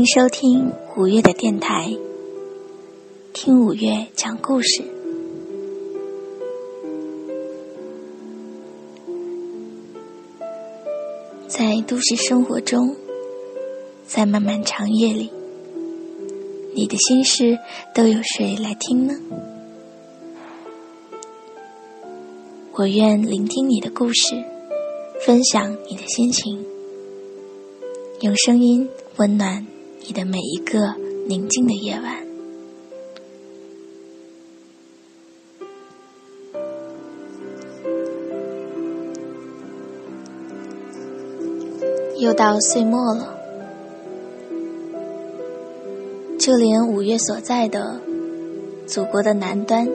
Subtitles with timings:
[0.00, 1.94] 听友们好，欢迎收听五月的电台，
[3.34, 4.82] 听五月讲故事。
[11.46, 12.96] 在都市生活中，
[14.06, 15.30] 在漫漫长夜里，
[16.74, 17.58] 你的心事
[17.94, 19.14] 都有谁来听呢？
[22.72, 24.42] 我愿聆听你的故事，
[25.26, 26.64] 分享你的心情，
[28.22, 29.66] 用声音温暖
[30.06, 30.94] 你的每一个
[31.26, 32.26] 宁静的夜晚。
[42.18, 43.38] 又到岁末了，
[46.38, 48.00] 就连五月所在的
[48.86, 49.88] 祖国的南端。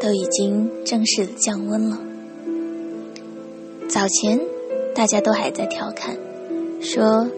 [0.00, 1.98] 都已经正式的降温了。
[3.88, 4.40] 早前
[4.94, 6.16] 大家都还在调侃，
[6.80, 7.28] 说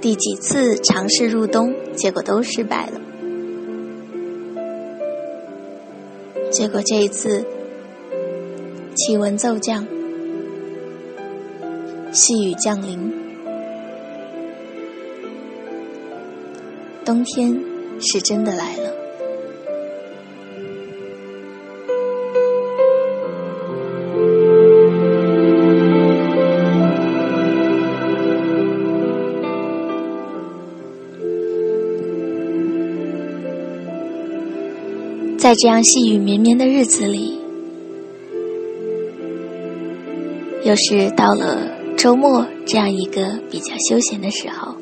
[0.00, 3.00] 第几次尝试入冬，结果都失败了。
[6.50, 7.44] 结果这一次
[8.94, 9.86] 气温骤降，
[12.12, 13.12] 细雨降临，
[17.04, 17.60] 冬天
[18.00, 18.85] 是真的来了。
[35.46, 37.38] 在这样细雨绵绵的日子里，
[40.64, 44.74] 又是到了周末这样一个比较休闲的时候，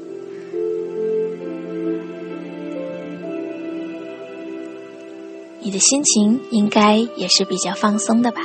[5.61, 8.41] 你的心情应该也是比较放松的吧？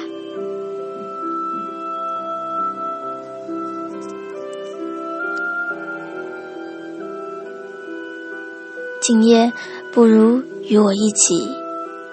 [9.00, 9.54] 今夜，
[9.94, 11.59] 不如与我一起。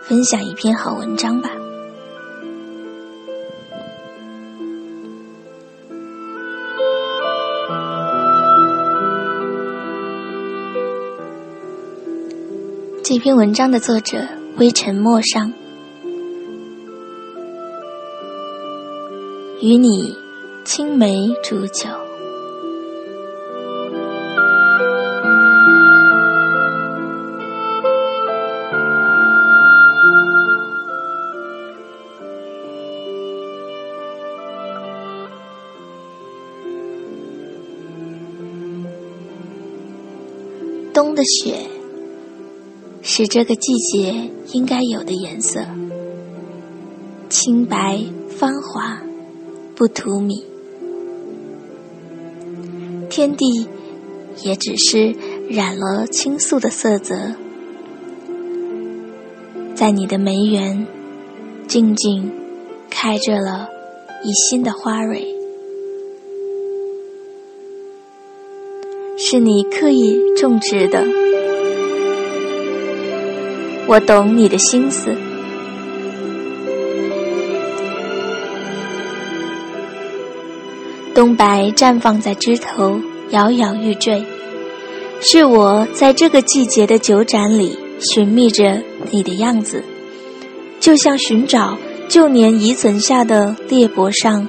[0.09, 1.51] 分享一篇好文章吧。
[13.03, 14.19] 这篇文章的作者
[14.59, 15.53] 微尘陌上，
[19.61, 20.17] 与你
[20.65, 22.06] 青梅煮酒。
[41.17, 41.57] 的雪
[43.03, 45.65] 是这个季节应该有的颜色，
[47.31, 49.03] 清白芳华，
[49.75, 50.45] 不荼蘼。
[53.09, 53.67] 天地
[54.43, 55.17] 也只是
[55.49, 57.35] 染了青素的色泽，
[59.75, 60.87] 在你的梅园
[61.67, 62.31] 静静
[62.91, 63.69] 开着了
[64.23, 65.36] 一新的花蕊。
[69.29, 71.05] 是你刻意种植的，
[73.89, 75.13] 我懂你的心思。
[81.13, 83.01] 冬白绽放在枝头，
[83.31, 84.25] 摇摇欲坠。
[85.21, 89.83] 是我在这个季节的酒盏里寻觅着你的样子，
[90.79, 91.77] 就像寻找
[92.09, 94.47] 旧年遗存下的裂帛上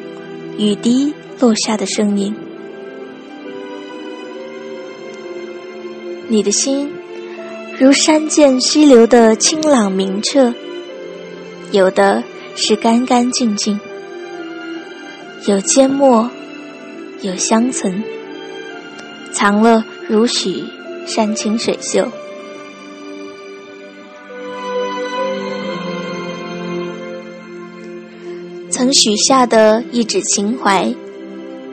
[0.60, 2.32] 雨滴落下的声音。
[6.30, 6.92] 你的心，
[7.80, 10.54] 如山涧溪流的清朗明澈；
[11.72, 12.22] 有的
[12.56, 13.80] 是干干净净，
[15.48, 16.30] 有缄默，
[17.22, 18.04] 有相存，
[19.32, 20.64] 藏了如许
[21.06, 22.06] 山清水秀。
[28.70, 30.94] 曾许下的一纸情怀，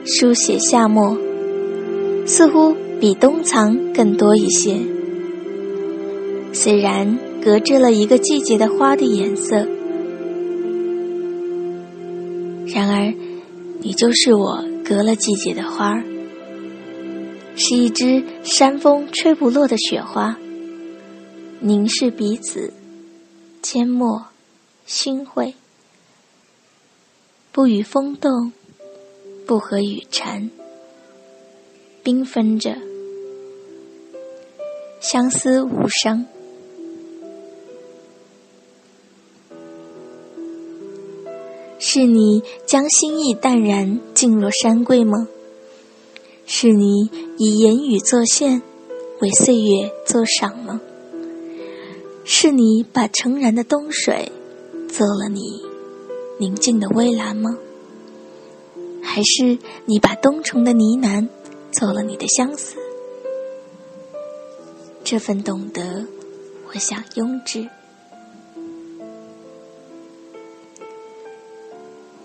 [0.05, 1.17] 书写夏末，
[2.25, 2.84] 似乎。
[2.99, 4.79] 比冬藏更多一些，
[6.53, 9.57] 虽然隔着了一个季节的花的颜色，
[12.67, 13.13] 然而
[13.81, 16.03] 你就是我隔了季节的花儿，
[17.55, 20.37] 是一只山风吹不落的雪花，
[21.59, 22.73] 凝视彼此，
[23.61, 24.25] 缄默，
[24.85, 25.53] 心会，
[27.51, 28.53] 不与风动，
[29.45, 30.49] 不和雨缠。
[32.05, 32.77] 缤纷着，
[35.01, 36.23] 相思无声。
[41.79, 45.27] 是你将心意淡然，静若山桂吗？
[46.45, 47.09] 是你
[47.39, 48.61] 以言语作线，
[49.21, 50.79] 为岁月作赏吗？
[52.23, 54.31] 是你把澄然的冬水，
[54.87, 55.41] 做了你
[56.37, 57.57] 宁静的微澜吗？
[59.01, 61.27] 还是你把冬虫的呢喃，
[61.77, 62.77] 做了你的相思？
[65.03, 66.05] 这份懂得，
[66.69, 67.67] 我想拥之。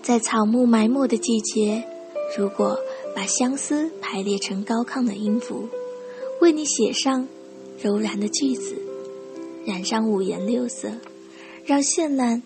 [0.01, 1.83] 在草木埋没的季节，
[2.37, 2.79] 如果
[3.13, 5.67] 把相思排列成高亢的音符，
[6.39, 7.27] 为你写上
[7.81, 8.73] 柔然的句子，
[9.65, 10.89] 染上五颜六色，
[11.65, 12.41] 让绚烂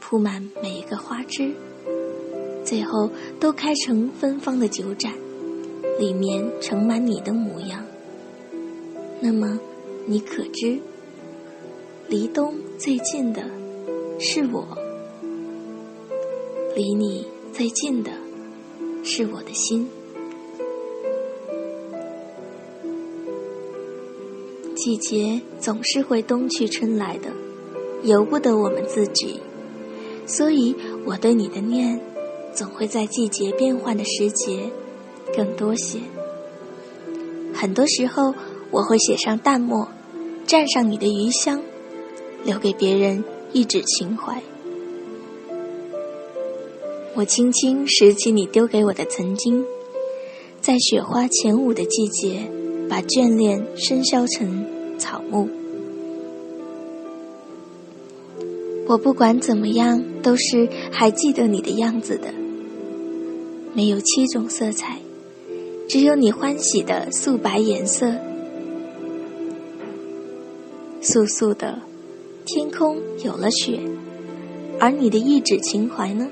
[0.00, 1.52] 铺满每一个花枝，
[2.64, 5.12] 最后都开成芬芳的酒盏，
[5.98, 7.84] 里面盛满你的模样。
[9.20, 9.58] 那么，
[10.06, 10.78] 你可知，
[12.08, 13.42] 离冬最近的
[14.20, 14.66] 是我。
[16.76, 18.12] 离你最近的，
[19.02, 19.88] 是我的心。
[24.76, 27.30] 季节总是会冬去春来的，
[28.04, 29.40] 由不得我们自己，
[30.24, 32.00] 所以我对你的念，
[32.54, 34.70] 总会在季节变换的时节
[35.36, 35.98] 更多些。
[37.54, 38.34] 很多时候，
[38.70, 39.88] 我会写上淡墨，
[40.46, 41.60] 蘸上你的余香，
[42.44, 44.40] 留给别人一纸情怀。
[47.14, 49.64] 我轻轻拾起你丢给我的曾经，
[50.60, 52.48] 在雪花前舞的季节，
[52.88, 54.64] 把眷恋深消成
[54.98, 55.48] 草木。
[58.86, 62.32] 我不管怎么样，都是还记得你的样子的。
[63.74, 64.98] 没有七种色彩，
[65.88, 68.12] 只有你欢喜的素白颜色。
[71.00, 71.80] 素素的
[72.44, 73.80] 天空有了雪，
[74.78, 76.28] 而你的一纸情怀呢？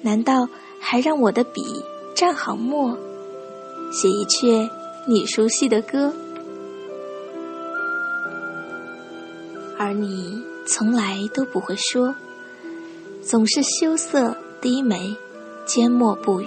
[0.00, 0.48] 难道
[0.80, 1.62] 还让我的笔
[2.16, 2.96] 蘸好墨，
[3.92, 4.66] 写一阙
[5.06, 6.10] 你熟悉的歌？
[9.76, 12.14] 而你从来都不会说，
[13.20, 15.14] 总是羞涩低眉，
[15.66, 16.46] 缄默不语。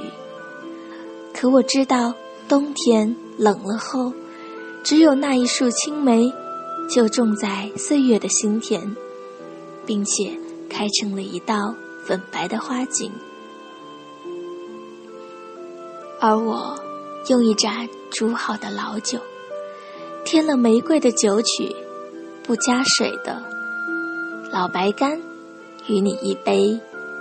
[1.44, 2.14] 可我知道，
[2.48, 4.14] 冬天冷了后，
[4.82, 6.34] 只有那一束青梅，
[6.90, 8.96] 就种在岁月的心田，
[9.86, 11.76] 并且开成了一道
[12.06, 13.12] 粉白的花景。
[16.22, 16.80] 而我
[17.28, 19.20] 用一盏煮好的老酒，
[20.24, 21.76] 添了玫瑰的酒曲，
[22.42, 23.44] 不加水的
[24.50, 25.22] 老白干，
[25.88, 26.80] 与你一杯，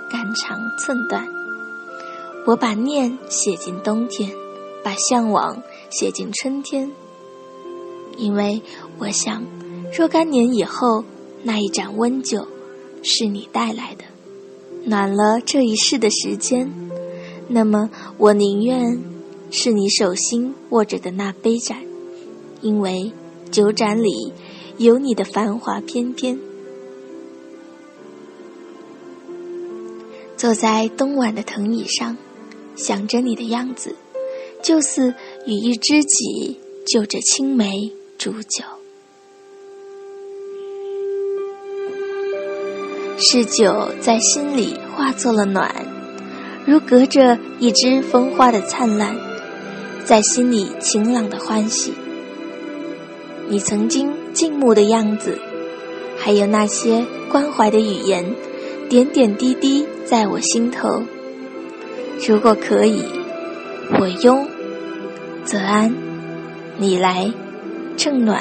[0.09, 1.42] 肝肠寸断。
[2.45, 4.31] 我把念写进冬天，
[4.83, 6.91] 把向往写进春天，
[8.17, 8.61] 因为
[8.99, 9.45] 我想，
[9.97, 11.05] 若干年以后，
[11.45, 12.49] 那一盏温酒
[13.03, 14.05] 是你带来的，
[14.85, 16.69] 暖了这一世的时间。
[17.47, 19.01] 那么，我宁愿
[19.51, 21.79] 是你手心握着的那杯盏，
[22.61, 23.13] 因为
[23.53, 24.33] 酒盏里
[24.79, 26.41] 有你的繁华翩翩。
[30.37, 32.17] 坐在冬晚的藤椅上，
[32.75, 33.95] 想着你的样子，
[34.63, 35.15] 就似
[35.47, 38.65] 与一知己就着青梅煮酒，
[43.19, 45.75] 是酒在心里化作了暖。
[46.65, 49.17] 如隔着一枝风花的灿烂，
[50.05, 51.93] 在心里晴朗的欢喜。
[53.49, 55.37] 你曾经静穆的样子，
[56.17, 58.25] 还有那些关怀的语言，
[58.89, 61.03] 点点滴滴在我心头。
[62.25, 63.03] 如果可以，
[63.99, 64.47] 我拥
[65.45, 65.93] 则安，
[66.79, 67.29] 你来
[67.97, 68.41] 正暖。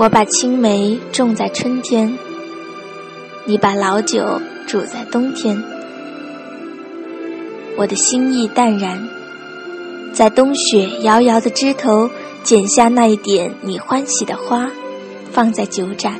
[0.00, 2.16] 我把青梅种在春天，
[3.44, 5.60] 你把老酒煮在冬天。
[7.76, 9.08] 我的心意淡然，
[10.12, 12.08] 在冬雪遥遥的枝头
[12.44, 14.70] 剪下那一点你欢喜的花，
[15.32, 16.14] 放在酒盏，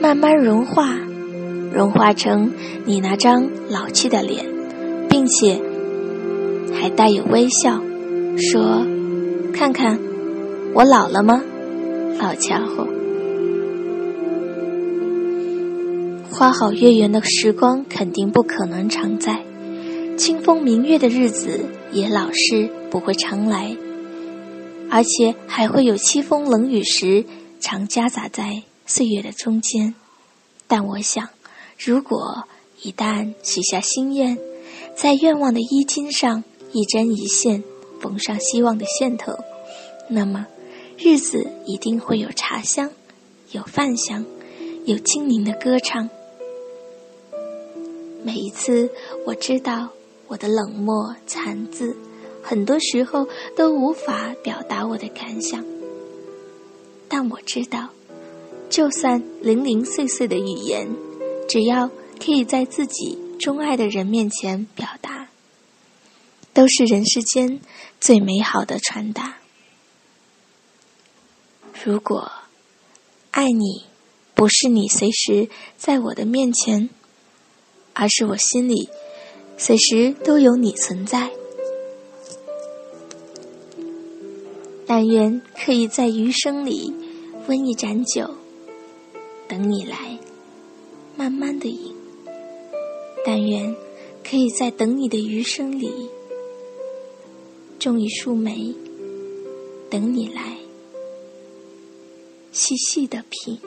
[0.00, 0.96] 慢慢融化，
[1.72, 2.52] 融化成
[2.84, 4.46] 你那张老气的脸，
[5.08, 5.60] 并且
[6.72, 7.80] 还带有微笑，
[8.36, 8.86] 说
[9.52, 9.98] ：“看看，
[10.72, 11.42] 我老了吗？”
[12.20, 12.86] 老家伙，
[16.30, 19.42] 花好月圆的时光肯定不可能常在，
[20.16, 21.60] 清风明月的日子
[21.92, 23.76] 也老是不会常来，
[24.90, 27.24] 而且还会有凄风冷雨时
[27.58, 29.94] 常夹杂在岁月的中间。
[30.66, 31.28] 但我想，
[31.78, 32.42] 如果
[32.82, 34.36] 一旦许下心愿，
[34.96, 36.42] 在愿望的衣襟上
[36.72, 37.62] 一针一线
[38.00, 39.32] 缝上希望的线头，
[40.08, 40.44] 那么。
[41.00, 42.90] 日子一定会有茶香，
[43.52, 44.26] 有饭香，
[44.84, 46.10] 有轻灵的歌唱。
[48.24, 48.90] 每一次，
[49.24, 49.90] 我知道
[50.26, 51.96] 我的冷漠残字，
[52.42, 55.64] 很多时候都无法表达我的感想。
[57.08, 57.88] 但我知道，
[58.70, 60.88] 就算零零碎碎的语言，
[61.48, 61.88] 只要
[62.20, 65.28] 可以在自己钟爱的人面前表达，
[66.52, 67.60] 都是人世间
[68.00, 69.36] 最美好的传达。
[71.84, 72.30] 如果
[73.30, 73.84] 爱你，
[74.34, 76.90] 不是你随时在我的面前，
[77.94, 78.88] 而是我心里
[79.56, 81.30] 随时都有你存在。
[84.86, 86.92] 但愿可以在余生里
[87.46, 88.37] 温一盏酒，
[89.48, 90.18] 等你来
[91.16, 91.94] 慢慢的饮。
[93.24, 93.74] 但愿
[94.22, 95.90] 可以在等你的余生里
[97.78, 98.74] 种一束梅，
[99.90, 100.56] 等你来。
[102.50, 103.58] 细细的品，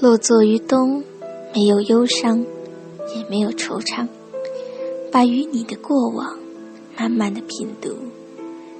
[0.00, 1.04] 落座于冬，
[1.54, 2.46] 没有忧伤，
[3.14, 4.06] 也没有惆怅，
[5.10, 6.38] 把与你的过往
[6.96, 7.96] 慢慢的品读，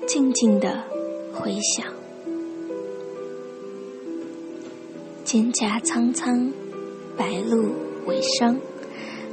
[0.06, 0.82] 静静的
[1.32, 1.86] 回想，
[5.24, 6.52] 蒹葭苍苍，
[7.16, 7.70] 白露。
[8.06, 8.56] 为霜，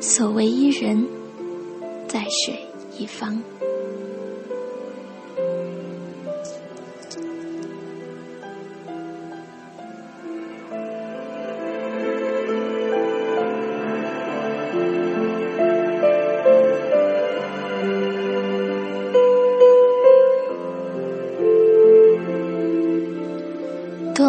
[0.02, 1.08] 所谓伊人，
[2.06, 2.60] 在水
[3.00, 3.42] 一方。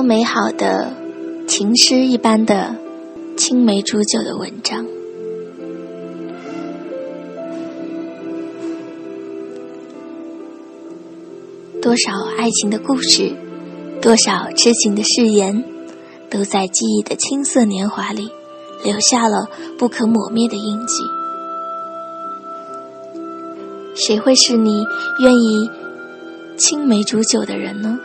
[0.09, 0.91] 美好的
[1.47, 2.75] 情诗一般的。
[3.37, 4.87] 青梅煮酒的文章，
[11.83, 13.33] 多少爱情的故事，
[14.01, 15.63] 多少痴情的誓言，
[16.31, 18.31] 都在记忆的青涩年华里
[18.83, 19.47] 留下了
[19.79, 21.05] 不可磨灭的印记。
[23.95, 24.83] 谁会是你
[25.21, 25.71] 愿意
[26.57, 28.01] 青梅煮酒的人呢？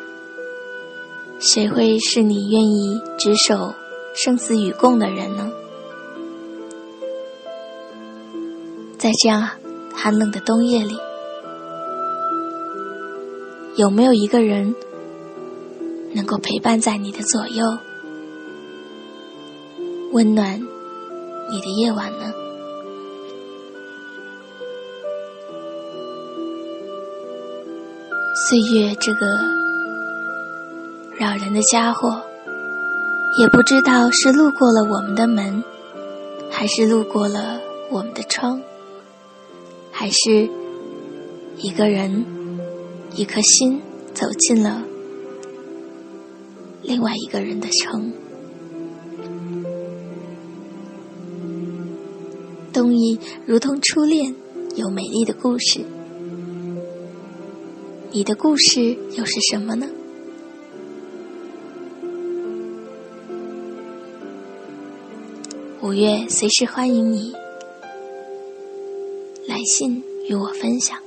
[1.46, 3.76] 谁会是你愿意执手？
[4.16, 5.52] 生死与共的人呢？
[8.98, 9.50] 在这样
[9.94, 10.98] 寒冷的冬夜里，
[13.76, 14.74] 有没有一个人
[16.14, 17.66] 能够陪伴在你的左右，
[20.14, 20.62] 温暖
[21.52, 22.34] 你的夜晚呢？
[28.48, 29.28] 岁月这个
[31.24, 32.22] 扰人的家伙。
[33.40, 35.64] 也不知道是路过了我们的门，
[36.52, 38.62] 还是路过了我们的窗，
[39.92, 40.48] 还是
[41.58, 42.24] 一个人、
[43.16, 43.82] 一颗心
[44.14, 44.84] 走进了
[46.84, 48.14] 另外一个人的城。
[52.72, 54.36] 冬意如同初恋，
[54.76, 55.80] 有美丽的故事。
[58.12, 59.88] 你的故事又是什么呢？
[65.84, 67.34] 五月随时欢迎你
[69.46, 70.98] 来信与我分享。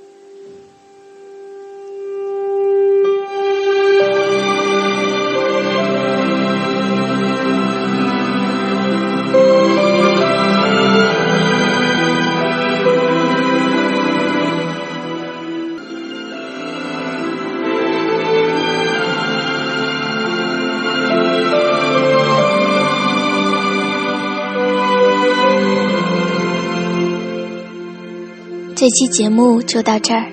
[28.87, 30.31] 这期节目就到这儿，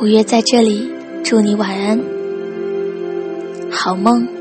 [0.00, 0.92] 五月在这里
[1.24, 2.00] 祝你晚安，
[3.68, 4.37] 好梦。